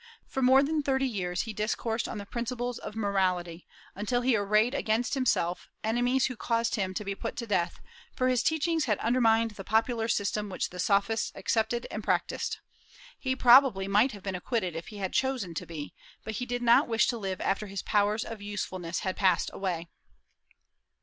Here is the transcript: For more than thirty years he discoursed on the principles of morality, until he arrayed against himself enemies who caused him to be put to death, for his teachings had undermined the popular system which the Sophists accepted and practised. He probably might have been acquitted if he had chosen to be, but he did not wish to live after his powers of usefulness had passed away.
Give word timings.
For 0.25 0.41
more 0.41 0.63
than 0.63 0.81
thirty 0.81 1.05
years 1.05 1.41
he 1.43 1.53
discoursed 1.53 2.09
on 2.09 2.17
the 2.17 2.25
principles 2.25 2.79
of 2.79 2.95
morality, 2.95 3.67
until 3.93 4.21
he 4.21 4.35
arrayed 4.35 4.73
against 4.73 5.13
himself 5.13 5.69
enemies 5.83 6.25
who 6.25 6.35
caused 6.35 6.73
him 6.73 6.95
to 6.95 7.05
be 7.05 7.13
put 7.13 7.35
to 7.35 7.45
death, 7.45 7.79
for 8.15 8.27
his 8.27 8.41
teachings 8.41 8.85
had 8.85 8.97
undermined 8.97 9.51
the 9.51 9.63
popular 9.63 10.07
system 10.07 10.49
which 10.49 10.71
the 10.71 10.79
Sophists 10.79 11.31
accepted 11.35 11.85
and 11.91 12.03
practised. 12.03 12.57
He 13.19 13.35
probably 13.35 13.87
might 13.87 14.11
have 14.13 14.23
been 14.23 14.33
acquitted 14.33 14.75
if 14.75 14.87
he 14.87 14.97
had 14.97 15.13
chosen 15.13 15.53
to 15.53 15.67
be, 15.67 15.93
but 16.23 16.37
he 16.37 16.47
did 16.47 16.63
not 16.63 16.87
wish 16.87 17.05
to 17.09 17.19
live 17.19 17.39
after 17.39 17.67
his 17.67 17.83
powers 17.83 18.25
of 18.25 18.41
usefulness 18.41 19.01
had 19.01 19.15
passed 19.15 19.51
away. 19.53 19.87